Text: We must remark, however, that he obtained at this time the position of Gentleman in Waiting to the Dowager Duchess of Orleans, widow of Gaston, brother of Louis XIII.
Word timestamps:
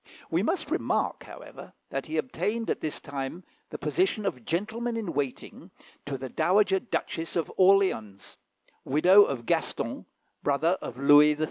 We 0.31 0.41
must 0.41 0.71
remark, 0.71 1.25
however, 1.25 1.73
that 1.91 2.07
he 2.07 2.17
obtained 2.17 2.71
at 2.71 2.81
this 2.81 2.99
time 2.99 3.43
the 3.69 3.77
position 3.77 4.25
of 4.25 4.43
Gentleman 4.43 4.97
in 4.97 5.13
Waiting 5.13 5.69
to 6.07 6.17
the 6.17 6.27
Dowager 6.27 6.79
Duchess 6.79 7.35
of 7.35 7.51
Orleans, 7.55 8.35
widow 8.83 9.23
of 9.23 9.45
Gaston, 9.45 10.07
brother 10.41 10.75
of 10.81 10.97
Louis 10.97 11.35
XIII. 11.35 11.39